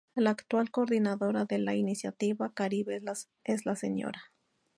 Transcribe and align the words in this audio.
La 0.15 0.31
actual 0.31 0.71
Coordinadora 0.71 1.45
de 1.45 1.59
la 1.59 1.75
Iniciativa 1.75 2.51
Caribe 2.55 3.03
es 3.43 3.65
la 3.67 3.75
"Sra. 3.77 4.21